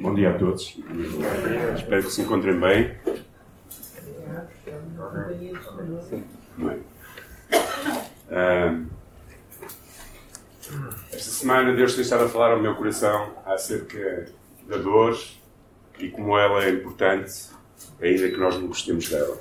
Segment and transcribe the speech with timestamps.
[0.00, 0.78] Bom dia a todos.
[1.76, 2.94] Espero que se encontrem bem.
[6.56, 6.84] bem.
[11.12, 14.26] esta semana Deus tem estado a falar ao meu coração acerca
[14.68, 15.18] da dor
[15.98, 17.50] e como ela é importante,
[18.00, 19.38] ainda que nós não gostemos dela.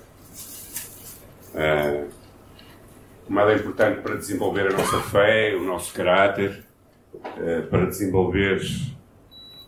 [1.53, 2.09] Uh,
[3.25, 6.63] como ela é importante para desenvolver a nossa fé, o nosso caráter,
[7.13, 8.61] uh, para desenvolver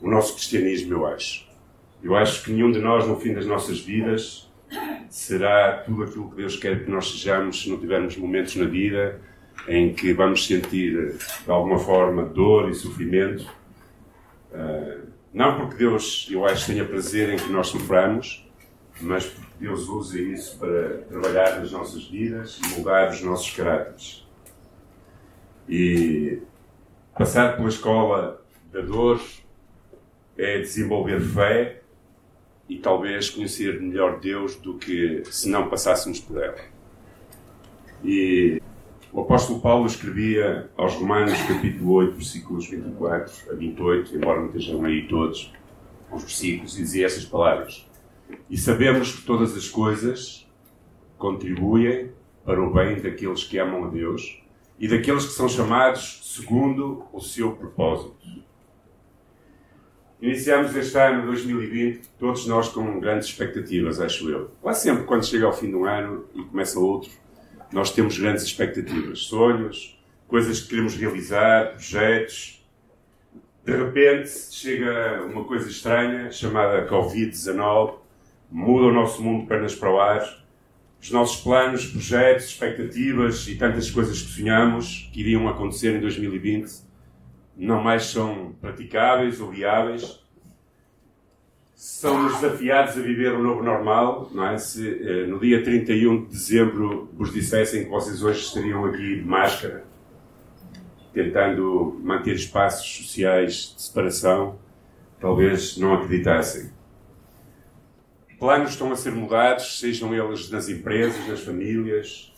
[0.01, 1.47] o nosso cristianismo, eu acho.
[2.03, 4.49] Eu acho que nenhum de nós, no fim das nossas vidas,
[5.09, 9.19] será tudo aquilo que Deus quer que nós sejamos se não tivermos momentos na vida
[9.67, 13.49] em que vamos sentir, de alguma forma, dor e sofrimento.
[14.51, 18.47] Uh, não porque Deus, eu acho, tenha prazer em que nós soframos,
[19.01, 24.25] mas porque Deus usa isso para trabalhar nas nossas vidas e mudar os nossos caráteres.
[25.67, 26.39] E
[27.17, 29.19] passar pela escola da dor
[30.37, 31.81] é desenvolver fé
[32.69, 36.57] e talvez conhecer melhor Deus do que se não passássemos por ela.
[38.03, 38.61] E
[39.11, 44.83] o apóstolo Paulo escrevia aos Romanos, capítulo 8, versículos 24 a 28, embora não estejam
[44.85, 45.51] aí todos
[46.11, 47.87] os versículos, e dizia essas palavras.
[48.49, 50.47] E sabemos que todas as coisas
[51.17, 52.11] contribuem
[52.45, 54.41] para o bem daqueles que amam a Deus
[54.79, 58.15] e daqueles que são chamados segundo o seu propósito.
[60.19, 64.49] Iniciamos este ano 2020, todos nós com grandes expectativas, acho eu.
[64.59, 67.11] Quase sempre, quando chega ao fim de um ano e começa outro,
[67.71, 69.95] nós temos grandes expectativas, sonhos,
[70.27, 72.65] coisas que queremos realizar, projetos.
[73.63, 77.99] De repente chega uma coisa estranha chamada Covid-19,
[78.49, 80.43] muda o nosso mundo pernas para o ar.
[80.99, 86.86] Os nossos planos, projetos, expectativas e tantas coisas que sonhamos que iriam acontecer em 2020
[87.57, 90.23] não mais são praticáveis ou viáveis.
[91.73, 94.57] Somos desafiados a viver um novo normal, não é?
[94.57, 99.25] Se eh, no dia 31 de dezembro vos dissessem que vocês hoje estariam aqui de
[99.25, 99.83] máscara,
[101.13, 104.59] tentando manter espaços sociais de separação,
[105.19, 106.71] talvez não acreditassem.
[108.39, 112.33] Planos estão a ser mudados, sejam eles nas empresas, nas famílias,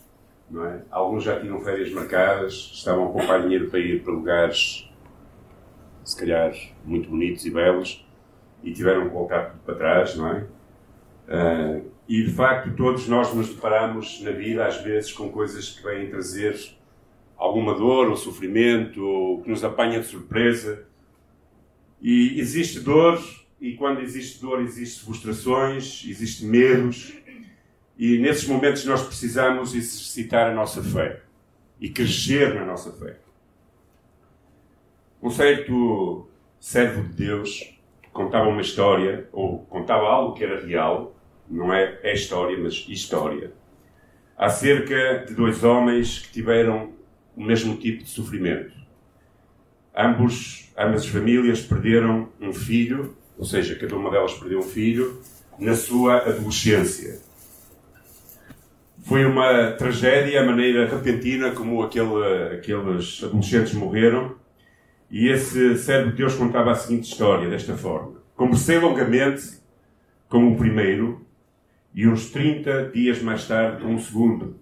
[0.50, 0.82] não é?
[0.90, 4.89] Alguns já tinham férias marcadas, estavam a poupar dinheiro para ir para lugares
[6.10, 6.52] se calhar
[6.84, 8.04] muito bonitos e belos,
[8.64, 10.48] e tiveram que voltar tudo para trás, não é?
[11.28, 15.84] Uh, e de facto, todos nós nos deparamos na vida, às vezes, com coisas que
[15.84, 16.60] vêm trazer
[17.38, 20.84] alguma dor ou sofrimento, ou que nos apanha de surpresa.
[22.02, 23.24] E existe dor,
[23.62, 27.14] e quando existe dor, existem frustrações, existem medos,
[28.00, 31.22] e nesses momentos nós precisamos exercitar a nossa fé
[31.80, 33.18] e crescer na nossa fé.
[35.22, 36.28] Um certo
[36.60, 37.78] servo de Deus
[38.14, 41.16] contava uma história, ou contava algo que era real,
[41.50, 43.52] não é, é história, mas história,
[44.38, 46.92] acerca de dois homens que tiveram
[47.36, 48.74] o mesmo tipo de sofrimento.
[49.96, 55.22] Ambos, ambas as famílias perderam um filho, ou seja, cada uma delas perdeu um filho,
[55.58, 57.20] na sua adolescência.
[59.04, 64.40] Foi uma tragédia a maneira repentina como aquele, aqueles adolescentes morreram
[65.10, 68.14] e esse servo de Deus contava a seguinte história, desta forma.
[68.36, 69.60] Conversei longamente
[70.28, 71.26] com o primeiro
[71.94, 74.56] e uns 30 dias mais tarde com o segundo.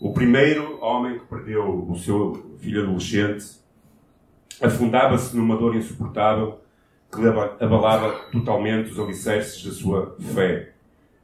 [0.00, 3.44] O primeiro homem que perdeu o seu filho adolescente
[4.60, 6.60] afundava-se numa dor insuportável
[7.12, 10.72] que lhe abalava totalmente os alicerces da sua fé.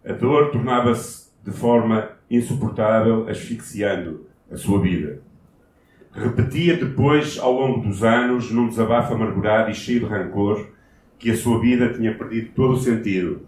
[0.04, 5.22] A dor tornava-se de forma insuportável, asfixiando a sua vida.
[6.12, 10.68] Repetia depois, ao longo dos anos, num desabafo amargurado e cheio de rancor,
[11.18, 13.46] que a sua vida tinha perdido todo o sentido,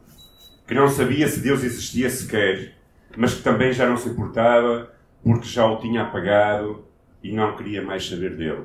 [0.66, 2.74] que não sabia se Deus existia sequer,
[3.16, 4.90] mas que também já não se importava
[5.22, 6.84] porque já o tinha apagado
[7.22, 8.64] e não queria mais saber dele.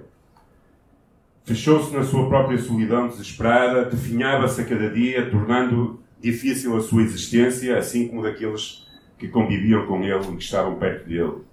[1.44, 7.78] Fechou-se na sua própria solidão desesperada, definhava-se a cada dia, tornando difícil a sua existência,
[7.78, 8.88] assim como daqueles
[9.18, 11.49] que conviviam com ele e que estavam perto dele.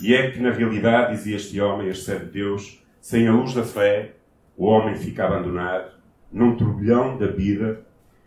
[0.00, 3.54] E é que, na realidade, dizia este homem, este servo de Deus, sem a luz
[3.54, 4.12] da fé,
[4.56, 5.92] o homem fica abandonado,
[6.32, 7.86] num turbilhão da vida,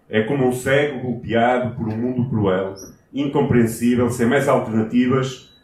[0.10, 2.76] é como um cego golpeado por um mundo cruel,
[3.14, 5.58] incompreensível, sem mais alternativas,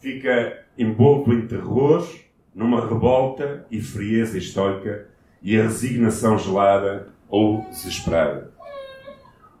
[0.00, 2.06] fica envolto em terror,
[2.54, 5.08] numa revolta e frieza estoica
[5.42, 8.52] e a resignação gelada ou desesperada.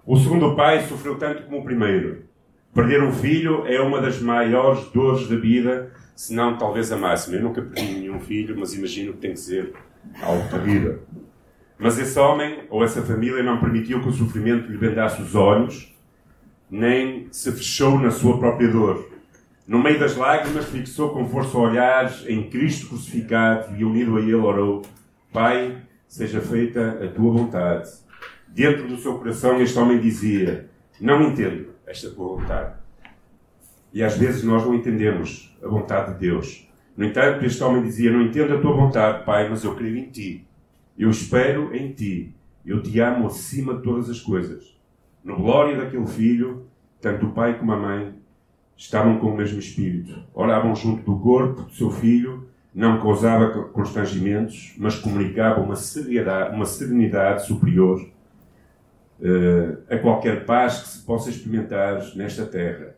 [0.06, 2.24] O segundo pai sofreu tanto como o primeiro.
[2.74, 7.36] Perder um filho é uma das maiores dores da vida, se não talvez a máxima.
[7.36, 9.72] Eu nunca perdi nenhum filho, mas imagino que tem que ser
[10.20, 10.98] algo terrível.
[11.78, 15.94] Mas esse homem ou essa família não permitiu que o sofrimento lhe vendasse os olhos,
[16.68, 19.08] nem se fechou na sua própria dor.
[19.68, 24.34] No meio das lágrimas, fixou com força olhares em Cristo crucificado e, unido a ele,
[24.34, 24.82] orou:
[25.32, 25.76] Pai,
[26.08, 27.88] seja feita a tua vontade.
[28.48, 30.68] Dentro do seu coração, este homem dizia:
[31.00, 32.74] Não entendo esta tua vontade.
[33.92, 36.68] E às vezes nós não entendemos a vontade de Deus.
[36.96, 40.10] No entanto, este homem dizia: Não entendo a tua vontade, Pai, mas eu creio em
[40.10, 40.46] ti.
[40.98, 42.34] Eu espero em ti.
[42.64, 44.74] Eu te amo acima de todas as coisas.
[45.22, 46.66] No glória daquele filho,
[47.00, 48.14] tanto o pai como a mãe
[48.76, 50.22] estavam com o mesmo espírito.
[50.34, 56.64] Oravam junto do corpo do seu filho, não causava constrangimentos, mas comunicava uma serenidade, uma
[56.64, 58.06] serenidade superior
[59.88, 62.96] a qualquer paz que se possa experimentar nesta terra.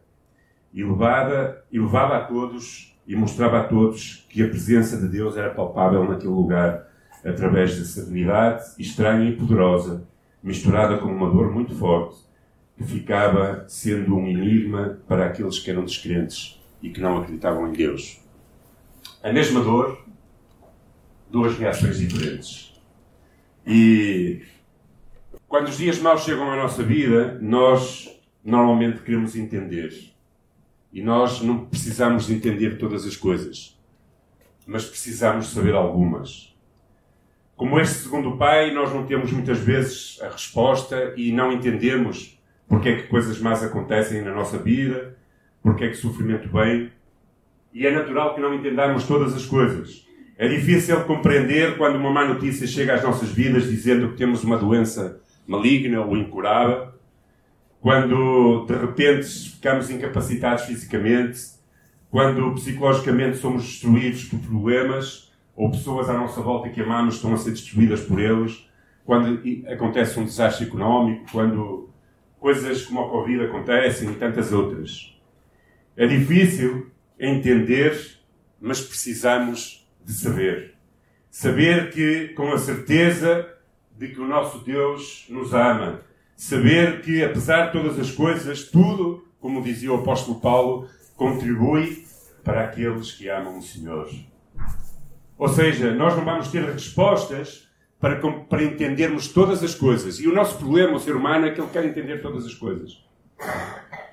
[0.73, 5.37] E levava, e levava a todos e mostrava a todos que a presença de Deus
[5.37, 6.89] era palpável naquele lugar,
[7.25, 10.07] através da serenidade estranha e poderosa,
[10.43, 12.17] misturada com uma dor muito forte,
[12.77, 17.73] que ficava sendo um enigma para aqueles que eram descrentes e que não acreditavam em
[17.73, 18.21] Deus.
[19.23, 20.05] A mesma dor,
[21.31, 22.81] duas reações diferentes.
[23.67, 24.43] E
[25.49, 28.11] quando os dias maus chegam à nossa vida, nós
[28.45, 29.93] normalmente queremos entender.
[30.93, 33.79] E nós não precisamos entender todas as coisas,
[34.67, 36.55] mas precisamos saber algumas.
[37.57, 42.37] Como este segundo pai, nós não temos muitas vezes a resposta e não entendemos
[42.69, 45.17] porque é que coisas más acontecem na nossa vida,
[45.63, 46.91] porque é que sofrimento vem.
[47.73, 50.05] E é natural que não entendamos todas as coisas.
[50.37, 54.59] É difícil compreender quando uma má notícia chega às nossas vidas dizendo que temos uma
[54.59, 56.89] doença maligna ou incurável,
[57.81, 61.41] quando de repente ficamos incapacitados fisicamente,
[62.11, 65.27] quando psicologicamente somos destruídos por problemas.
[65.55, 68.69] Ou pessoas à nossa volta que amamos estão a ser destruídas por eles,
[69.07, 71.89] quando acontece um desastre económico, quando
[72.39, 75.19] coisas como a Covid acontecem e tantas outras.
[75.97, 77.99] É difícil entender,
[78.61, 80.75] mas precisamos de saber.
[81.31, 83.56] Saber que, com a certeza
[83.99, 86.01] de que o nosso Deus nos ama.
[86.37, 92.05] Saber que, apesar de todas as coisas, tudo, como dizia o apóstolo Paulo, contribui
[92.45, 94.09] para aqueles que amam o Senhor.
[95.39, 97.69] Ou seja, nós não vamos ter respostas
[98.01, 100.21] para, para entendermos todas as coisas.
[100.21, 103.05] E o nosso problema, o ser humano, é que ele quer entender todas as coisas.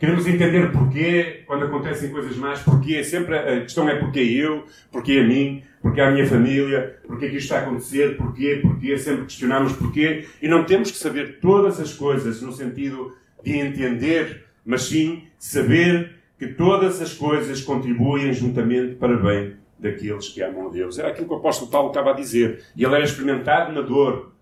[0.04, 3.06] Queremos entender porquê, quando acontecem coisas más, porquê.
[3.06, 7.38] Sempre a questão é porquê eu, porquê a mim, porquê a minha família, porquê que
[7.38, 8.98] isto está a acontecer, porquê, porquê.
[8.98, 10.28] Sempre questionamos porquê.
[10.42, 16.16] E não temos que saber todas as coisas no sentido de entender, mas sim saber
[16.38, 21.00] que todas as coisas contribuem juntamente para bem daqueles que amam a Deus.
[21.00, 22.62] Era aquilo que o apóstolo Paulo estava a dizer.
[22.76, 24.34] E ele era experimentado na dor,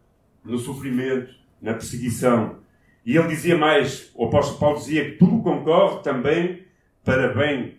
[0.44, 1.30] no sofrimento,
[1.62, 2.56] na perseguição.
[3.06, 6.64] E ele dizia mais, o apóstolo Paulo dizia que tudo concorre também
[7.04, 7.76] para bem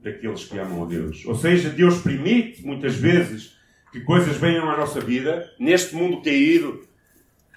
[0.00, 1.24] daqueles que amam a Deus.
[1.26, 3.56] Ou seja, Deus permite, muitas vezes,
[3.90, 6.82] que coisas venham à nossa vida, neste mundo caído,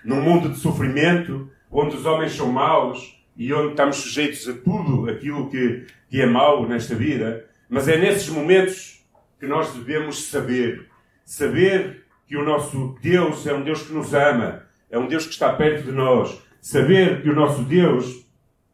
[0.04, 5.10] num mundo de sofrimento, onde os homens são maus e onde estamos sujeitos a tudo
[5.10, 7.46] aquilo que, que é mau nesta vida.
[7.70, 9.06] Mas é nesses momentos
[9.40, 10.88] que nós devemos saber.
[11.24, 15.34] Saber que o nosso Deus é um Deus que nos ama, é um Deus que
[15.34, 16.42] está perto de nós.
[16.62, 18.26] Saber que o nosso Deus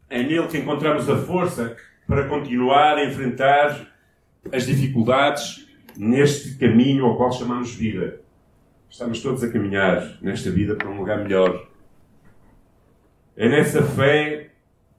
[0.08, 1.76] é nele que encontramos a força
[2.06, 3.88] para continuar a enfrentar
[4.52, 5.66] as dificuldades
[5.96, 8.20] neste caminho ao qual chamamos vida.
[8.88, 11.68] Estamos todos a caminhar nesta vida para um lugar melhor.
[13.36, 14.50] É nessa fé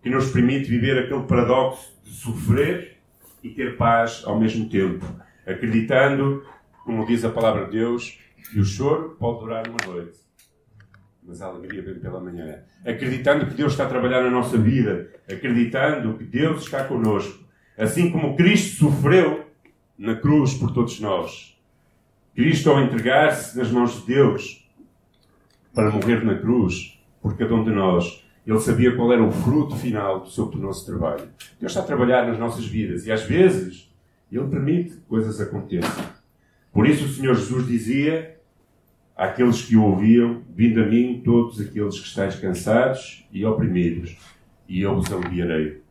[0.01, 2.98] que nos permite viver aquele paradoxo de sofrer
[3.44, 5.06] e ter paz ao mesmo tempo
[5.46, 6.46] acreditando,
[6.84, 8.20] como diz a palavra de Deus,
[8.51, 10.20] que o choro pode durar uma noite,
[11.27, 12.60] mas a alegria vem pela manhã.
[12.86, 17.43] Acreditando que Deus está a trabalhar na nossa vida, acreditando que Deus está conosco,
[17.77, 19.46] assim como Cristo sofreu
[19.98, 21.60] na cruz por todos nós.
[22.34, 24.65] Cristo, ao entregar-se nas mãos de Deus
[25.74, 29.75] para morrer na cruz por cada um de nós, ele sabia qual era o fruto
[29.75, 31.27] final do seu penoso trabalho.
[31.60, 33.93] Deus está a trabalhar nas nossas vidas e às vezes
[34.31, 36.05] ele permite que coisas aconteçam.
[36.72, 38.37] Por isso o Senhor Jesus dizia
[39.17, 44.17] àqueles que o ouviam: Vindo a mim todos aqueles que estáis cansados e oprimidos,
[44.69, 45.81] e eu vos aliviarei.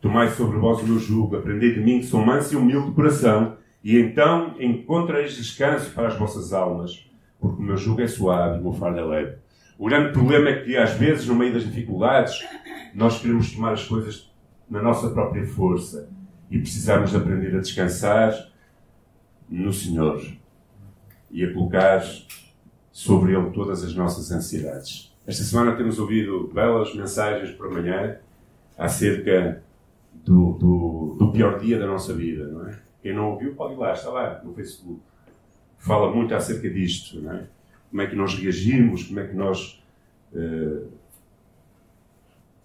[0.00, 2.94] Tomai sobre vós o meu jugo, aprendei de mim que sou manso e humilde de
[2.94, 7.08] coração, e então encontrareis descanso para as vossas almas,
[7.40, 9.36] porque o meu jugo é suave e o meu fardo é leve.
[9.78, 12.46] O grande problema é que, às vezes, no meio das dificuldades,
[12.94, 14.32] nós queremos tomar as coisas
[14.70, 16.08] na nossa própria força
[16.50, 18.32] e precisamos aprender a descansar
[19.48, 20.22] no Senhor
[21.30, 22.02] e a colocar
[22.94, 25.12] sobre ele todas as nossas ansiedades.
[25.26, 28.18] Esta semana temos ouvido belas mensagens por manhã
[28.78, 29.60] acerca
[30.12, 32.78] do, do, do, pior dia da nossa vida, não é?
[33.02, 35.00] Quem não ouviu pode ir lá, está lá no Facebook.
[35.76, 37.46] Fala muito acerca disto, não é?
[37.90, 39.82] Como é que nós reagimos, como é que nós
[40.32, 40.88] uh,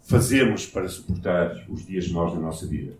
[0.03, 2.93] fazemos para suportar os dias maus da nossa vida.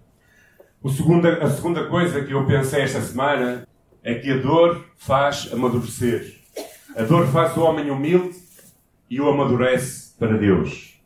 [0.95, 3.67] Segunda, a segunda coisa que eu pensei esta semana
[4.03, 6.39] é que a dor faz amadurecer.
[6.95, 8.35] A dor faz o homem humilde
[9.09, 10.99] e o amadurece para Deus.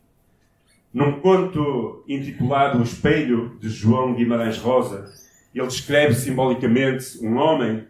[0.93, 5.11] Num conto intitulado O Espelho, de João Guimarães Rosa,
[5.53, 7.87] ele descreve simbolicamente um homem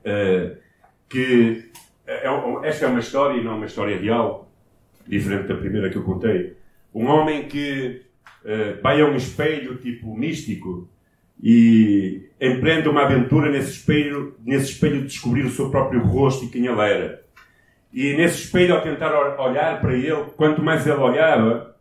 [0.00, 0.56] uh,
[1.08, 1.70] que.
[2.06, 2.24] É,
[2.64, 4.50] esta é uma história e não uma história real,
[5.06, 6.56] diferente da primeira que eu contei.
[6.94, 8.02] Um homem que
[8.42, 10.88] uh, vai a um espelho tipo místico
[11.46, 16.48] e empreende uma aventura nesse espelho, nesse espelho de descobrir o seu próprio rosto e
[16.48, 17.22] quem ele era.
[17.92, 21.76] E nesse espelho, ao tentar olhar para ele, quanto mais ele olhava,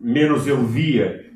[0.00, 1.26] menos ele via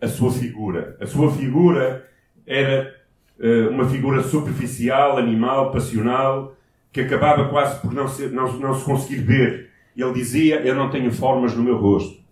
[0.00, 0.96] a sua figura.
[0.98, 2.08] A sua figura
[2.46, 2.96] era
[3.38, 6.56] uh, uma figura superficial, animal, passional,
[6.90, 9.70] que acabava quase por não, ser, não, não se conseguir ver.
[9.94, 12.22] Ele dizia: Eu não tenho formas no meu rosto.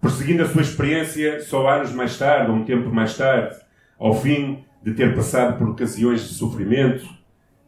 [0.00, 3.56] Prosseguindo a sua experiência, só anos mais tarde, ou um tempo mais tarde,
[3.98, 7.06] ao fim de ter passado por ocasiões de sofrimento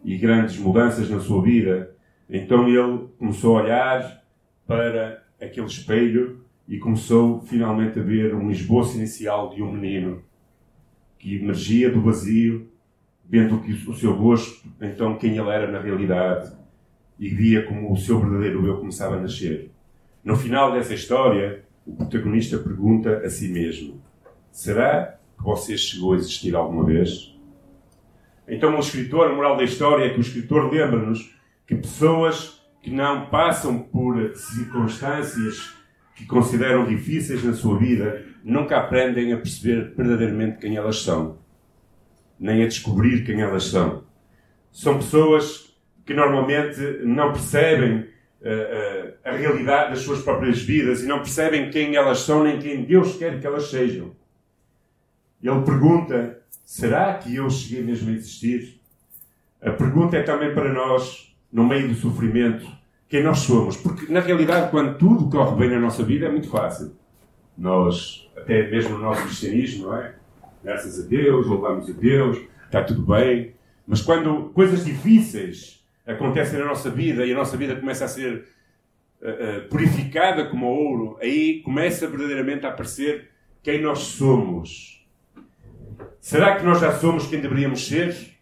[0.04, 1.94] e grandes mudanças na sua vida,
[2.28, 4.22] então ele começou a olhar
[4.66, 10.22] para aquele espelho e começou finalmente a ver um esboço inicial de um menino
[11.18, 12.68] que emergia do vazio,
[13.28, 16.52] vendo o seu rosto, então quem ele era na realidade,
[17.18, 19.70] e via como o seu verdadeiro eu começava a nascer.
[20.25, 24.00] No final dessa história, o protagonista pergunta a si mesmo:
[24.50, 27.35] Será que você chegou a existir alguma vez?
[28.47, 31.35] Então, o escritor, a moral da história é que o escritor lembra-nos
[31.66, 35.73] que pessoas que não passam por circunstâncias
[36.16, 41.38] que consideram difíceis na sua vida nunca aprendem a perceber verdadeiramente quem elas são,
[42.38, 44.04] nem a descobrir quem elas são.
[44.73, 51.18] São pessoas que normalmente não percebem uh, a realidade das suas próprias vidas e não
[51.18, 54.14] percebem quem elas são nem quem Deus quer que elas sejam.
[55.42, 58.80] Ele pergunta: será que eu cheguei mesmo a existir?
[59.62, 62.66] A pergunta é também para nós, no meio do sofrimento,
[63.09, 63.76] quem nós somos.
[63.76, 66.92] Porque, na realidade, quando tudo corre bem na nossa vida, é muito fácil.
[67.59, 70.14] Nós, até mesmo no nosso cristianismo, não é?
[70.62, 73.54] Graças a Deus, louvamos a Deus, está tudo bem.
[73.87, 78.47] Mas quando coisas difíceis acontecem na nossa vida e a nossa vida começa a ser
[79.20, 83.28] uh, uh, purificada como ouro, aí começa verdadeiramente a aparecer
[83.62, 84.89] quem nós somos.
[86.20, 88.36] Será que nós já somos quem deveríamos ser?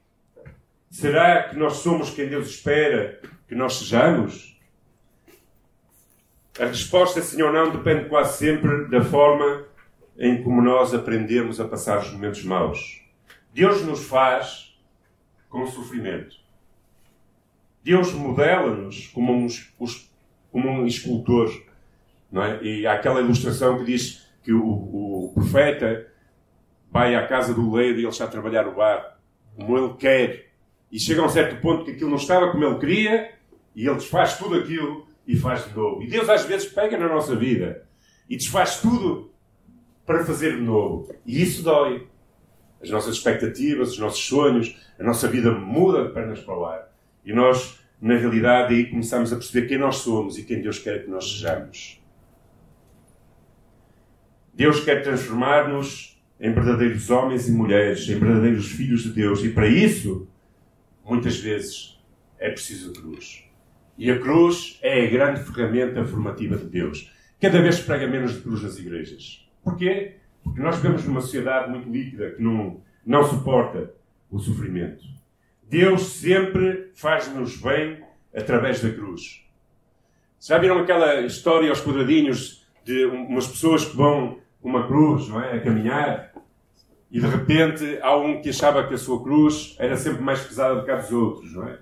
[0.90, 4.58] Será que nós somos quem Deus espera que nós sejamos?
[6.58, 9.64] A resposta, sim ou não, depende quase sempre da forma
[10.18, 13.00] em como nós aprendemos a passar os momentos maus.
[13.54, 14.76] Deus nos faz
[15.48, 16.36] com sofrimento.
[17.84, 19.46] Deus modela-nos como um,
[20.50, 21.48] como um escultor.
[22.30, 22.60] Não é?
[22.62, 26.08] E há aquela ilustração que diz que o, o profeta
[26.90, 29.18] vai à casa do leiro e ele está a trabalhar o bar
[29.56, 30.48] como ele quer.
[30.90, 33.32] E chega a um certo ponto que aquilo não estava como ele queria
[33.74, 36.02] e ele desfaz tudo aquilo e faz de novo.
[36.02, 37.86] E Deus às vezes pega na nossa vida
[38.28, 39.30] e desfaz tudo
[40.06, 41.14] para fazer de novo.
[41.26, 42.08] E isso dói.
[42.80, 46.88] As nossas expectativas, os nossos sonhos, a nossa vida muda de pernas para o ar.
[47.24, 51.04] E nós, na realidade, aí começamos a perceber quem nós somos e quem Deus quer
[51.04, 52.00] que nós sejamos.
[54.54, 59.42] Deus quer transformar-nos em verdadeiros homens e mulheres, em verdadeiros filhos de Deus.
[59.42, 60.28] E para isso,
[61.04, 61.98] muitas vezes,
[62.38, 63.44] é preciso a cruz.
[63.96, 67.12] E a cruz é a grande ferramenta formativa de Deus.
[67.40, 69.48] Cada vez se prega menos de cruz nas igrejas.
[69.62, 70.16] Porquê?
[70.42, 73.92] Porque nós vivemos numa sociedade muito líquida que não, não suporta
[74.30, 75.04] o sofrimento.
[75.68, 78.02] Deus sempre faz-nos bem
[78.34, 79.44] através da cruz.
[80.40, 85.56] Já viram aquela história aos quadradinhos de umas pessoas que vão uma cruz, não é?
[85.56, 86.27] A caminhar
[87.10, 90.76] e de repente há um que achava que a sua cruz era sempre mais pesada
[90.76, 91.78] do que a dos outros, não é?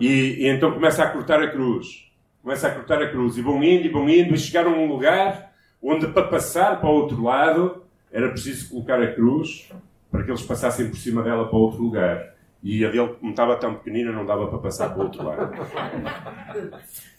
[0.00, 2.10] E, e, então começa a cortar a cruz.
[2.42, 3.36] Começa a cortar a cruz.
[3.36, 6.88] E vão indo e vão indo e chegaram a um lugar onde para passar para
[6.88, 9.70] o outro lado era preciso colocar a cruz
[10.10, 12.32] para que eles passassem por cima dela para outro lugar.
[12.62, 15.52] E a dele, como estava tão pequenina, não dava para passar para o outro lado.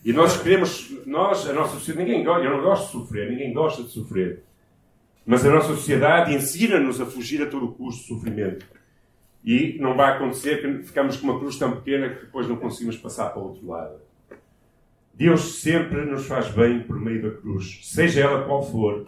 [0.05, 3.51] E nós queremos, nós, a nossa sociedade, ninguém gosta, eu não gosto de sofrer, ninguém
[3.51, 4.43] gosta de sofrer.
[5.25, 8.65] Mas a nossa sociedade ensina-nos a fugir a todo custo do sofrimento.
[9.43, 12.97] E não vai acontecer que ficamos com uma cruz tão pequena que depois não conseguimos
[12.97, 13.95] passar para o outro lado.
[15.13, 19.07] Deus sempre nos faz bem por meio da cruz, seja ela qual for,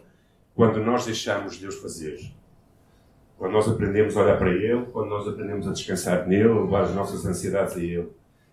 [0.53, 2.19] quando nós deixamos Deus fazer.
[3.37, 6.83] Quando nós aprendemos a olhar para Ele, quando nós aprendemos a descansar nele, a levar
[6.83, 8.07] as nossas ansiedades a Ele.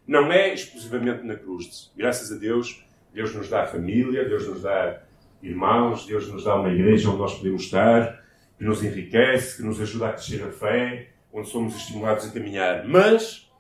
[0.07, 1.92] Não é exclusivamente na cruz.
[1.97, 5.02] Graças a Deus, Deus nos dá família, Deus nos dá
[5.42, 8.22] irmãos, Deus nos dá uma igreja onde nós podemos estar,
[8.56, 12.87] que nos enriquece, que nos ajuda a crescer na fé, onde somos estimulados a caminhar.
[12.87, 13.50] Mas,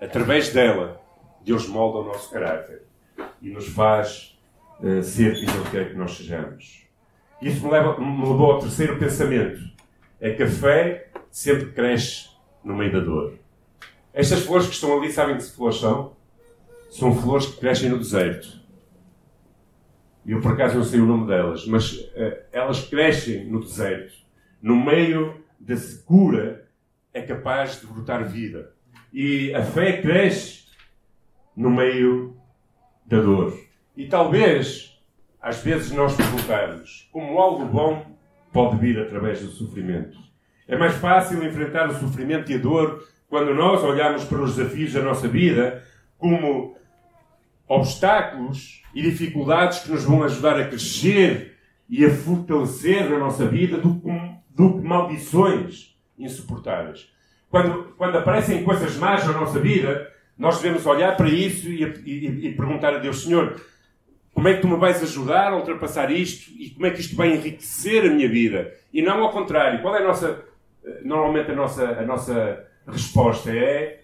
[0.00, 1.00] através dela,
[1.44, 2.82] Deus molda o nosso caráter
[3.42, 4.38] e nos faz
[4.80, 6.86] uh, ser quem Ele quer que nós sejamos.
[7.40, 9.60] Isso me, leva, me levou ao terceiro pensamento.
[10.20, 12.30] É que a fé sempre cresce
[12.64, 13.34] no meio da dor.
[14.14, 16.16] Estas flores que estão ali, sabem que flores são?
[16.90, 18.65] São flores que crescem no deserto.
[20.26, 24.14] Eu, por acaso, não sei o nome delas, mas uh, elas crescem no deserto.
[24.60, 26.68] No meio da secura
[27.14, 28.72] é capaz de brotar vida.
[29.12, 30.66] E a fé cresce
[31.56, 32.36] no meio
[33.06, 33.56] da dor.
[33.96, 35.00] E talvez,
[35.40, 38.04] às vezes, nós perguntarmos como algo bom
[38.52, 40.18] pode vir através do sofrimento.
[40.66, 44.92] É mais fácil enfrentar o sofrimento e a dor quando nós olhamos para os desafios
[44.92, 45.84] da nossa vida
[46.18, 46.76] como
[47.68, 51.56] obstáculos e dificuldades que nos vão ajudar a crescer
[51.88, 54.10] e a fortalecer na nossa vida do que,
[54.50, 57.10] do que maldições insuportáveis.
[57.50, 62.48] Quando, quando aparecem coisas más na nossa vida, nós devemos olhar para isso e, e,
[62.48, 63.60] e, perguntar a Deus, Senhor,
[64.34, 67.16] como é que tu me vais ajudar a ultrapassar isto e como é que isto
[67.16, 68.74] vai enriquecer a minha vida?
[68.92, 69.80] E não ao contrário.
[69.80, 70.44] Qual é a nossa,
[71.02, 73.50] normalmente a nossa, a nossa resposta?
[73.50, 74.00] É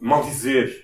[0.00, 0.83] maldizer.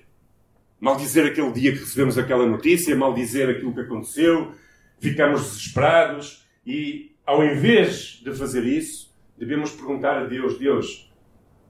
[0.81, 4.53] Maldizer aquele dia que recebemos aquela notícia, maldizer aquilo que aconteceu,
[4.99, 11.13] ficamos desesperados e, ao invés de fazer isso, devemos perguntar a Deus, Deus,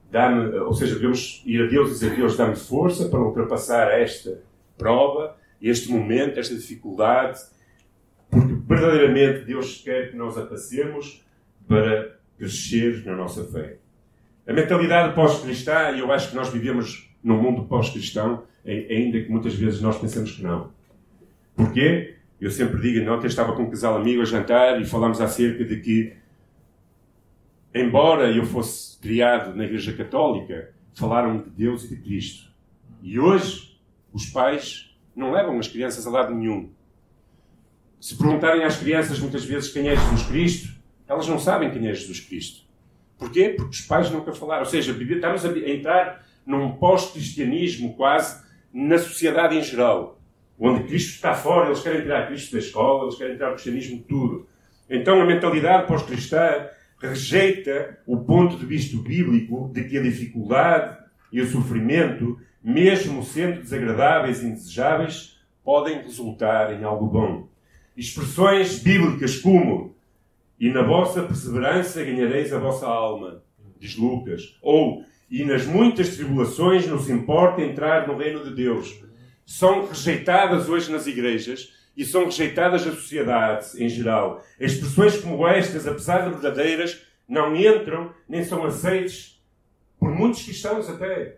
[0.09, 4.41] dá-me, ou seja, devemos ir a Deus e dizer: Deus, dá-me força para ultrapassar esta
[4.77, 7.39] prova, este momento, esta dificuldade,
[8.29, 11.25] porque verdadeiramente Deus quer que nós a passemos
[11.67, 13.77] para crescer na nossa fé.
[14.47, 19.53] A mentalidade pós-cristã, e eu acho que nós vivemos num mundo pós-cristão, ainda que muitas
[19.55, 20.71] vezes nós pensemos que não.
[21.55, 22.15] Porquê?
[22.39, 25.77] Eu sempre digo, ontem estava com um casal amigo a jantar e falámos acerca de
[25.77, 26.13] que
[27.73, 32.51] embora eu fosse criado na Igreja Católica, falaram de Deus e de Cristo.
[33.01, 33.79] E hoje,
[34.13, 36.69] os pais não levam as crianças a lado nenhum.
[37.99, 41.93] Se perguntarem às crianças muitas vezes quem é Jesus Cristo, elas não sabem quem é
[41.93, 42.65] Jesus Cristo.
[43.17, 43.49] Porquê?
[43.49, 44.63] Porque os pais nunca falaram.
[44.63, 50.19] Ou seja, estamos a entrar num pós-cristianismo quase na sociedade em geral.
[50.59, 53.97] Onde Cristo está fora, eles querem tirar Cristo da escola, eles querem tirar o cristianismo
[53.97, 54.47] de tudo.
[54.89, 56.67] Então a mentalidade pós-cristã
[56.99, 60.97] rejeita o ponto de vista bíblico de que a dificuldade
[61.31, 67.47] e o sofrimento, mesmo sendo desagradáveis e indesejáveis, podem resultar em algo bom.
[67.97, 69.95] Expressões bíblicas como
[70.59, 73.41] e na vossa perseverança ganhareis a vossa alma,
[73.79, 79.01] diz Lucas, ou e nas muitas tribulações nos importa entrar no reino de Deus,
[79.45, 84.43] são rejeitadas hoje nas igrejas e são rejeitadas na sociedade em geral.
[84.59, 89.41] Expressões como estas, apesar de verdadeiras, não entram nem são aceites
[89.97, 91.37] por muitos cristãos até.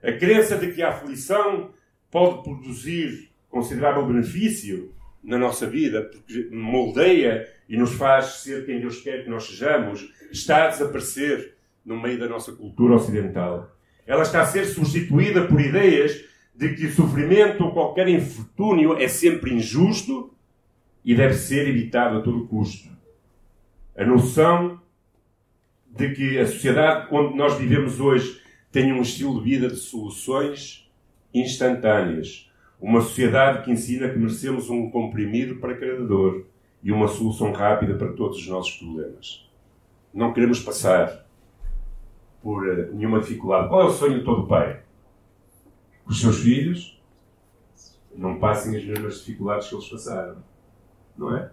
[0.00, 1.70] A crença de que a aflição
[2.08, 9.00] pode produzir considerável benefício na nossa vida, porque moldeia e nos faz ser quem Deus
[9.00, 11.55] quer que nós sejamos, está a desaparecer
[11.86, 13.70] no meio da nossa cultura ocidental.
[14.04, 19.54] Ela está a ser substituída por ideias de que sofrimento ou qualquer infortúnio é sempre
[19.54, 20.34] injusto
[21.04, 22.88] e deve ser evitado a todo custo.
[23.96, 24.80] A noção
[25.86, 30.90] de que a sociedade onde nós vivemos hoje tem um estilo de vida de soluções
[31.32, 32.50] instantâneas.
[32.80, 36.46] Uma sociedade que ensina que merecemos um comprimido para cada dor
[36.82, 39.48] e uma solução rápida para todos os nossos problemas.
[40.12, 41.25] Não queremos passar
[42.46, 43.68] por eh, nenhuma dificuldade.
[43.68, 44.84] Qual é o sonho de todo pai?
[46.04, 47.02] que os seus filhos
[48.14, 50.44] não passem as mesmas dificuldades que eles passaram.
[51.18, 51.50] Não é?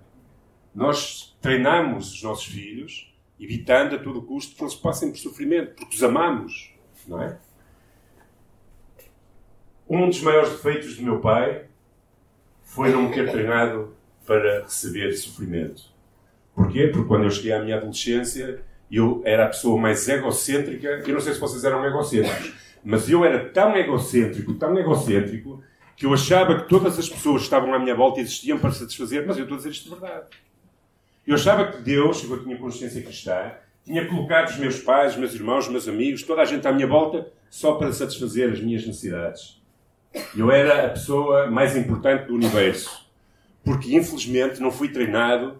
[0.75, 5.95] Nós treinamos os nossos filhos evitando a todo custo que eles passem por sofrimento, porque
[5.95, 6.75] os amamos.
[7.08, 7.39] Não é?
[9.89, 11.65] Um dos maiores defeitos do meu pai
[12.62, 13.95] foi não me ter treinado
[14.27, 15.91] para receber sofrimento.
[16.53, 16.86] Porquê?
[16.89, 18.63] Porque quando eu cheguei à minha adolescência,
[18.95, 20.88] eu era a pessoa mais egocêntrica.
[21.06, 22.53] Eu não sei se vocês eram egocêntricos,
[22.84, 25.63] mas eu era tão egocêntrico, tão egocêntrico,
[25.95, 29.25] que eu achava que todas as pessoas que estavam à minha volta existiam para satisfazer,
[29.25, 30.27] mas eu estou a dizer isto de verdade.
[31.25, 33.51] Eu achava que Deus, eu tinha consciência cristã,
[33.86, 36.71] Tinha colocado os meus pais, os meus irmãos, os meus amigos, toda a gente à
[36.71, 39.62] minha volta, só para satisfazer as minhas necessidades.
[40.36, 43.06] Eu era a pessoa mais importante do universo.
[43.63, 45.58] Porque, infelizmente, não fui treinado,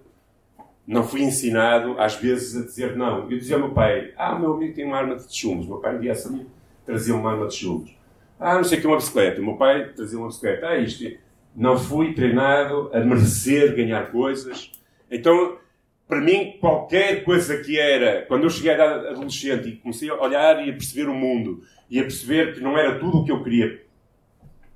[0.86, 3.30] não fui ensinado, às vezes, a dizer não.
[3.30, 5.65] Eu dizia ao meu pai: Ah, o meu amigo tem uma arma de chumos.
[5.65, 7.96] O meu pai me disse a trazia uma arma de chumos.
[8.39, 9.41] Ah, não sei o que, uma bicicleta.
[9.41, 10.67] O meu pai trazia uma bicicleta.
[10.67, 11.06] Ah, isto.
[11.56, 14.72] Não fui treinado a merecer ganhar coisas.
[15.10, 15.58] Então,
[16.08, 20.15] para mim, qualquer coisa que era, quando eu cheguei a idade adolescente e comecei a
[20.15, 23.32] olhar e a perceber o mundo e a perceber que não era tudo o que
[23.32, 23.84] eu queria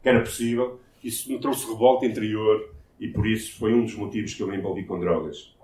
[0.01, 4.33] que era possível, isso me trouxe revolta interior e por isso foi um dos motivos
[4.33, 5.56] que eu me envolvi com drogas.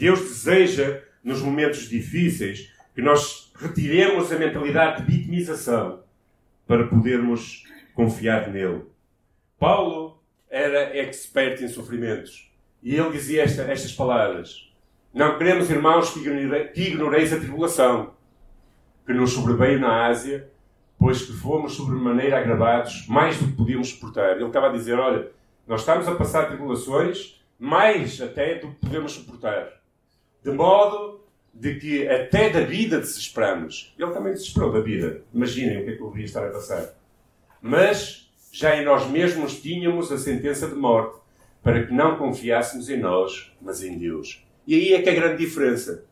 [0.00, 6.02] Deus deseja, nos momentos difíceis, que nós retiremos a mentalidade de vitimização
[6.66, 8.82] para podermos confiar nele.
[9.58, 12.50] Paulo era expert em sofrimentos
[12.82, 14.72] e ele dizia esta, estas palavras:
[15.12, 18.14] Não queremos, irmãos, que ignoreis a tribulação
[19.06, 20.50] que nos sobreveio na Ásia
[21.00, 24.36] pois que fomos sobremaneira agravados, mais do que podíamos suportar.
[24.36, 25.30] Ele estava a dizer: olha,
[25.66, 29.79] nós estamos a passar tribulações, mais até do que podemos suportar.
[30.42, 31.20] De modo
[31.52, 33.94] de que até da vida desesperamos.
[33.98, 35.22] Ele também desesperou da vida.
[35.34, 36.94] Imaginem o que é que eu devia estar a passar.
[37.60, 41.18] Mas já em nós mesmos tínhamos a sentença de morte,
[41.62, 44.44] para que não confiássemos em nós, mas em Deus.
[44.66, 46.04] E aí é que é a grande diferença.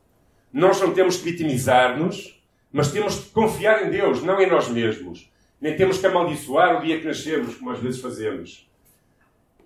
[0.53, 2.39] Nós não temos que vitimizar-nos,
[2.71, 5.31] mas temos que confiar em Deus, não em nós mesmos.
[5.61, 8.69] Nem temos que amaldiçoar o dia que nascemos, como às vezes fazemos.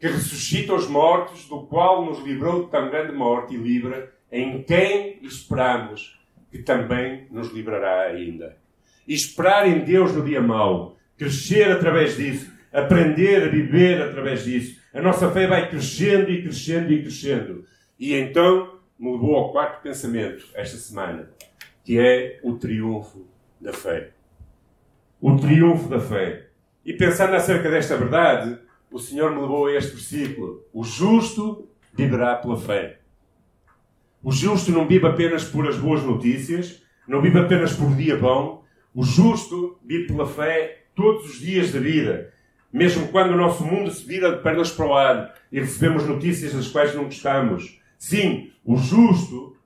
[0.00, 4.62] Que ressuscita os mortos, do qual nos livrou de tão grande morte e livra, em
[4.62, 6.18] quem esperamos,
[6.50, 8.56] que também nos livrará ainda.
[9.06, 14.80] E esperar em Deus no dia mau, crescer através disso, aprender a viver através disso.
[14.94, 17.64] A nossa fé vai crescendo e crescendo e crescendo.
[17.98, 21.28] E então me levou ao quarto pensamento esta semana
[21.84, 23.26] que é o triunfo
[23.60, 24.12] da fé.
[25.20, 26.48] O triunfo da fé.
[26.84, 28.58] E pensando acerca desta verdade,
[28.90, 32.98] o Senhor me levou a este versículo: O justo viverá pela fé.
[34.22, 38.64] O justo não vive apenas por as boas notícias, não vive apenas por dia bom.
[38.94, 42.32] O justo vive pela fé todos os dias da vida.
[42.72, 46.54] Mesmo quando o nosso mundo se vira de pernas para o ar e recebemos notícias
[46.54, 47.80] das quais não gostamos.
[47.98, 49.56] Sim, o justo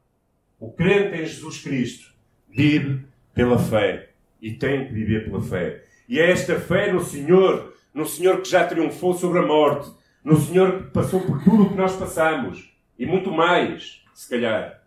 [0.59, 2.15] o crente em Jesus Cristo
[2.49, 5.85] vive pela fé e tem que viver pela fé.
[6.09, 9.91] E é esta fé no Senhor, no Senhor que já triunfou sobre a morte,
[10.25, 14.83] no Senhor que passou por tudo o que nós passamos e muito mais, se calhar.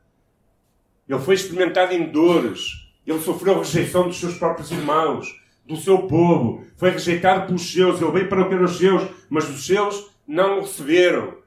[1.08, 6.66] Ele foi experimentado em dores, ele sofreu rejeição dos seus próprios irmãos, do seu povo,
[6.76, 10.10] foi rejeitado pelos seus, ele veio para o que eram os seus, mas os seus
[10.28, 11.38] não o receberam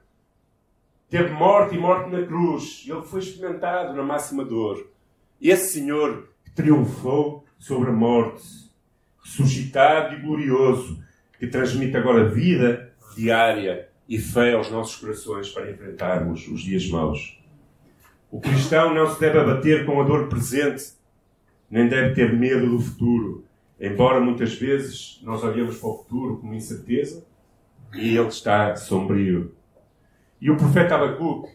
[1.09, 2.85] teve morte e morte na cruz.
[2.87, 4.89] Ele foi experimentado na máxima dor.
[5.39, 8.41] Esse Senhor que triunfou sobre a morte,
[9.23, 11.03] ressuscitado e glorioso,
[11.37, 17.42] que transmite agora vida diária e fé aos nossos corações para enfrentarmos os dias maus.
[18.33, 20.93] O cristão não se deve abater com a dor presente,
[21.69, 23.45] nem deve ter medo do futuro,
[23.79, 27.23] embora muitas vezes nós olhemos para o futuro com incerteza
[27.93, 29.53] e ele está sombrio.
[30.41, 31.51] E o profeta Abacuque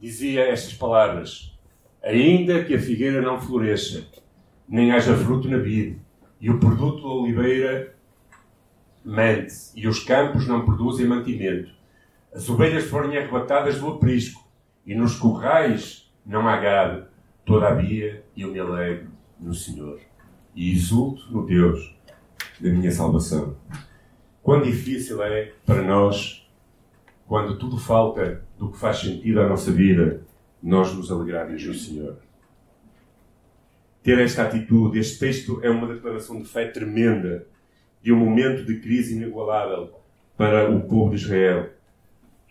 [0.00, 1.56] dizia estas palavras:
[2.02, 4.04] Ainda que a figueira não floresça,
[4.68, 5.96] nem haja fruto na vide,
[6.40, 7.94] e o produto da oliveira
[9.04, 11.70] mente, e os campos não produzem mantimento,
[12.34, 14.49] as ovelhas forem arrebatadas do aprisco,
[14.90, 17.06] e nos currais não há gado,
[17.44, 19.06] todavia eu me alegro
[19.38, 20.00] no Senhor,
[20.52, 21.96] e exulto no Deus
[22.58, 23.56] da minha salvação.
[24.42, 26.44] Quão difícil é para nós
[27.24, 30.24] quando tudo falta do que faz sentido à nossa vida,
[30.60, 32.18] nós nos alegrarmos no Senhor.
[34.02, 37.46] Ter esta atitude, este texto é uma declaração de fé tremenda,
[38.02, 39.92] de um momento de crise inigualável
[40.36, 41.70] para o povo de Israel.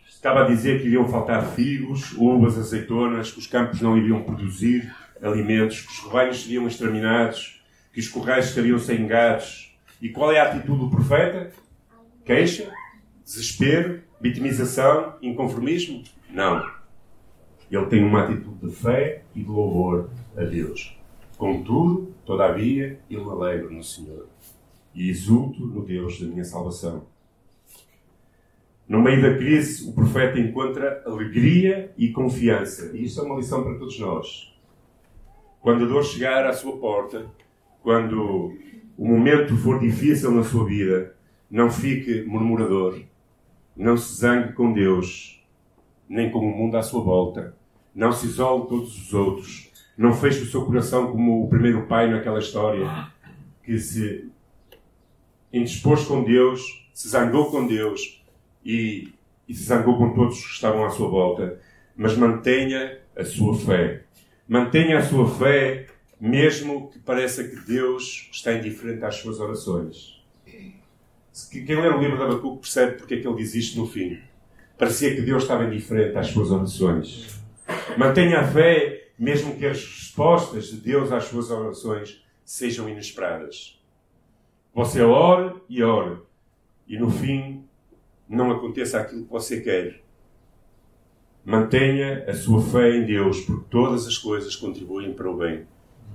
[0.09, 4.93] Estava a dizer que iriam faltar figos, uvas, azeitonas, que os campos não iriam produzir
[5.21, 9.73] alimentos, que os rebanhos seriam exterminados, que os corrais estariam sem gatos.
[10.01, 11.51] E qual é a atitude do profeta?
[12.25, 12.69] Queixa,
[13.23, 16.03] desespero, Vitimização, inconformismo?
[16.29, 16.61] Não.
[17.71, 20.97] Ele tem uma atitude de fé e de louvor a Deus.
[21.37, 24.27] Contudo, todavia, eu me alegro no Senhor
[24.93, 27.05] e exulto no Deus da minha salvação.
[28.89, 32.89] No meio da crise, o profeta encontra alegria e confiança.
[32.97, 34.51] E isto é uma lição para todos nós.
[35.61, 37.27] Quando a dor chegar à sua porta,
[37.83, 38.51] quando
[38.97, 41.15] o momento for difícil na sua vida,
[41.51, 42.99] não fique murmurador,
[43.77, 45.39] não se zangue com Deus,
[46.09, 47.55] nem com o mundo à sua volta.
[47.93, 49.69] Não se isole todos os outros.
[49.95, 53.11] não fez do seu coração como o primeiro pai naquela história,
[53.63, 54.31] que se
[55.53, 58.18] indispôs com Deus, se zangou com Deus
[58.63, 59.13] e,
[59.47, 61.59] e se zangou com todos que estavam à sua volta.
[61.95, 64.03] Mas mantenha a sua fé.
[64.47, 65.87] Mantenha a sua fé,
[66.19, 70.19] mesmo que pareça que Deus está indiferente às suas orações.
[71.51, 74.19] Quem lê o livro de Abacuque percebe porque é que ele diz isto no fim.
[74.77, 77.39] Parecia que Deus estava indiferente às suas orações.
[77.97, 83.79] Mantenha a fé, mesmo que as respostas de Deus às suas orações sejam inesperadas.
[84.73, 86.17] Você ore e ore,
[86.87, 87.58] e no fim
[88.29, 90.01] não aconteça aquilo que você quer.
[91.43, 95.65] Mantenha a sua fé em Deus, porque todas as coisas contribuem para o bem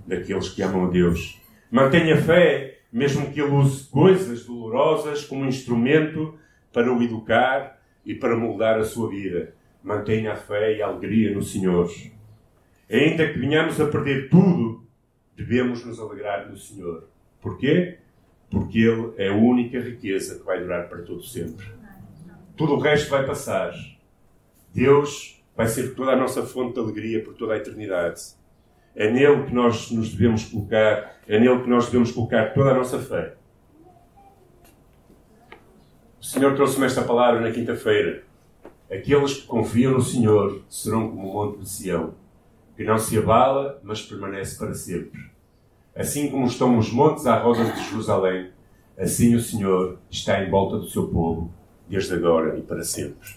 [0.07, 1.41] daqueles que amam a Deus.
[1.71, 6.39] Mantenha fé, mesmo que ele use coisas dolorosas como instrumento
[6.73, 9.53] para o educar e para moldar a sua vida.
[9.83, 11.91] Mantenha a fé e a alegria no Senhor.
[12.89, 14.87] Ainda que venhamos a perder tudo,
[15.37, 17.09] devemos nos alegrar no Senhor.
[17.41, 17.99] Porquê?
[18.49, 21.67] Porque Ele é a única riqueza que vai durar para todo sempre.
[22.57, 23.73] Tudo o resto vai passar.
[24.73, 28.21] Deus vai ser toda a nossa fonte de alegria por toda a eternidade.
[28.95, 32.75] É nele que nós nos devemos colocar, é nele que nós devemos colocar toda a
[32.75, 33.35] nossa fé.
[36.21, 38.23] O Senhor trouxe-me esta palavra na quinta-feira.
[38.91, 42.15] Aqueles que confiam no Senhor serão como o monte de Sião,
[42.77, 45.21] que não se abala, mas permanece para sempre.
[45.95, 48.51] Assim como estão os montes à roda de Jerusalém,
[48.97, 51.53] assim o Senhor está em volta do seu povo,
[51.89, 53.35] desde agora e para sempre.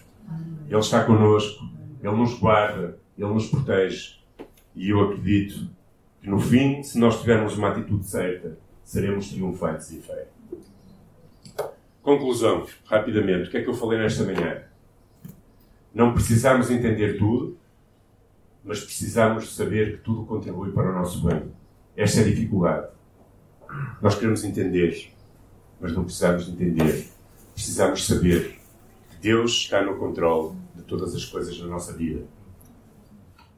[0.68, 1.64] Ele está conosco,
[2.02, 4.18] Ele nos guarda, Ele nos protege.
[4.74, 5.68] E eu acredito
[6.20, 10.28] que no fim, se nós tivermos uma atitude certa, seremos triunfantes em fé.
[12.02, 13.48] Conclusão, rapidamente.
[13.48, 14.62] O que é que eu falei nesta manhã?
[15.94, 17.56] Não precisamos entender tudo,
[18.64, 21.50] mas precisamos saber que tudo contribui para o nosso bem.
[21.96, 22.88] Esta é a dificuldade.
[24.00, 25.10] Nós queremos entender,
[25.80, 27.08] mas não precisamos entender.
[27.58, 28.56] Precisamos saber
[29.10, 32.24] que Deus está no controle de todas as coisas na nossa vida.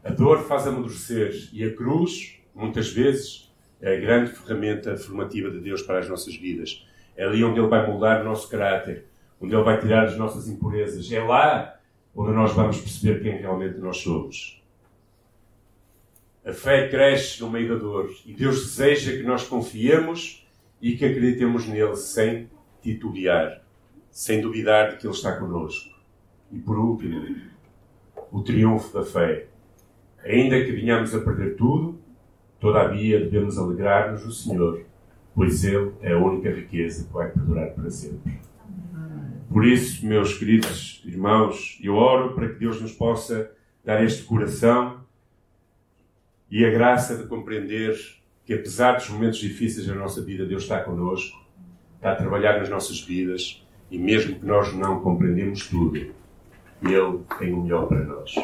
[0.02, 5.60] A dor faz amadurecer e a cruz, muitas vezes, é a grande ferramenta formativa de
[5.60, 6.88] Deus para as nossas vidas.
[7.14, 9.04] É ali onde Ele vai moldar o nosso caráter,
[9.38, 11.12] onde Ele vai tirar as nossas impurezas.
[11.12, 11.78] É lá
[12.16, 14.64] onde nós vamos perceber quem realmente nós somos.
[16.42, 20.48] A fé cresce no meio da dor e Deus deseja que nós confiemos
[20.80, 22.48] e que acreditemos nele sem
[22.80, 23.60] titubear,
[24.10, 25.90] sem duvidar de que Ele está conosco.
[26.52, 27.36] E por último,
[28.30, 29.46] o triunfo da fé.
[30.24, 31.98] Ainda que venhamos a perder tudo,
[32.58, 34.84] todavia devemos alegrar-nos no Senhor,
[35.34, 38.40] pois Ele é a única riqueza que vai perdurar para sempre.
[39.50, 43.50] Por isso, meus queridos irmãos, eu oro para que Deus nos possa
[43.84, 45.00] dar este coração
[46.50, 47.96] e a graça de compreender
[48.44, 51.36] que, apesar dos momentos difíceis da nossa vida, Deus está connosco,
[51.96, 56.14] está a trabalhar nas nossas vidas e, mesmo que nós não compreendemos tudo, Ele
[57.38, 58.34] tem o melhor para nós.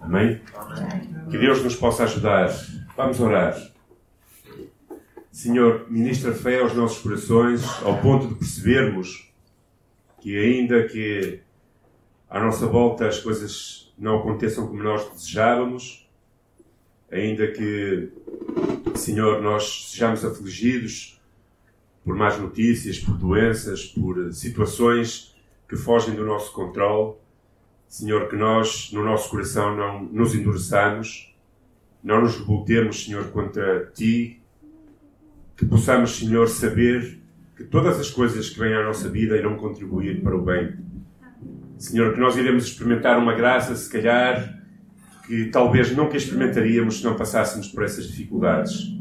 [0.00, 0.40] Amém?
[0.54, 1.28] Amém?
[1.30, 2.48] Que Deus nos possa ajudar.
[2.96, 3.56] Vamos orar.
[5.30, 9.32] Senhor, ministra fé aos nossos corações, ao ponto de percebermos
[10.20, 11.40] que, ainda que
[12.28, 16.08] à nossa volta as coisas não aconteçam como nós desejávamos,
[17.10, 18.10] ainda que,
[18.94, 21.19] Senhor, nós sejamos afligidos
[22.04, 25.34] por más notícias, por doenças, por situações
[25.68, 27.14] que fogem do nosso controle,
[27.86, 31.34] Senhor, que nós, no nosso coração, não nos endureçamos,
[32.02, 34.40] não nos revoltemos, Senhor, contra Ti,
[35.56, 37.20] que possamos, Senhor, saber
[37.56, 40.78] que todas as coisas que vêm à nossa vida irão contribuir para o bem.
[41.78, 44.58] Senhor, que nós iremos experimentar uma graça, se calhar,
[45.26, 48.96] que talvez nunca experimentaríamos se não passássemos por essas dificuldades.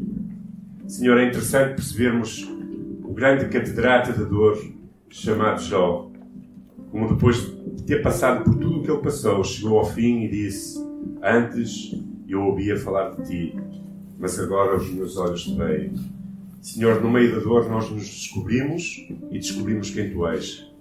[0.88, 2.49] Senhor, é interessante percebermos
[3.10, 4.56] o grande catedrático da dor
[5.10, 6.12] chamado Jó,
[6.91, 7.38] como depois
[7.76, 10.80] de ter passado por tudo o que ele passou, chegou ao fim e disse:
[11.24, 13.56] Antes eu ouvia falar de ti,
[14.19, 15.91] mas agora os meus olhos te veem.
[16.62, 20.72] Senhor, no meio da dor nós nos descobrimos e descobrimos quem tu és.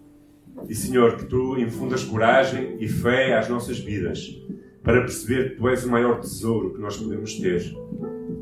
[0.69, 4.39] E Senhor, que tu infundas coragem e fé às nossas vidas
[4.83, 7.75] para perceber que tu és o maior tesouro que nós podemos ter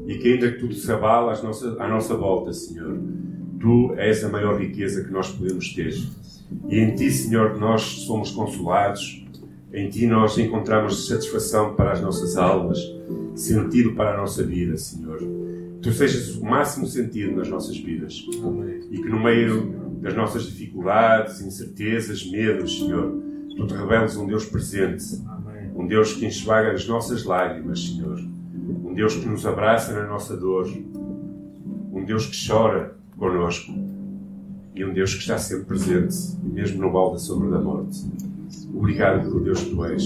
[0.08, 2.98] e que ainda que tudo se abala à nossa, à nossa volta, Senhor,
[3.60, 5.94] tu és a maior riqueza que nós podemos ter.
[6.68, 9.24] E em ti, Senhor, nós somos consolados,
[9.72, 12.78] em ti nós encontramos satisfação para as nossas almas,
[13.34, 15.18] sentido para a nossa vida, Senhor.
[15.82, 18.24] Tu sejas o máximo sentido nas nossas vidas
[18.90, 23.22] e que no meio das nossas dificuldades, incertezas, medos, Senhor,
[23.56, 25.04] tu te reveles um Deus presente
[25.76, 28.18] um Deus que enxuga as nossas lágrimas, Senhor.
[28.18, 30.66] Um Deus que nos abraça na nossa dor,
[31.92, 33.72] um Deus que chora conosco
[34.74, 38.04] e um Deus que está sempre presente, mesmo no balde da sombra da morte.
[38.74, 40.04] Obrigado pelo Deus que tu és,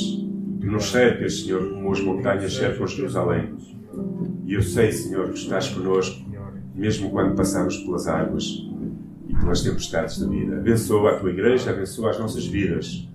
[0.60, 3.52] que nos cercas, Senhor, como as montanhas cercam Jerusalém.
[4.46, 6.24] E eu sei, Senhor, que estás conosco,
[6.74, 8.64] mesmo quando passamos pelas águas
[9.28, 10.56] e pelas tempestades da vida.
[10.58, 13.08] Abençoa a tua igreja, abençoa as nossas vidas.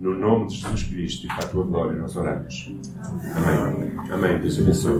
[0.00, 2.72] No nome de Jesus Cristo e para a tua glória nós oramos.
[3.36, 3.92] Amém.
[4.10, 4.40] Amém.
[4.40, 4.98] Deus abençoe.